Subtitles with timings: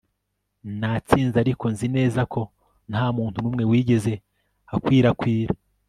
[0.79, 2.41] Natsinze Ariko nzi neza ko
[2.89, 4.13] ntamuntu numwe wigeze
[4.75, 5.53] akwirakwira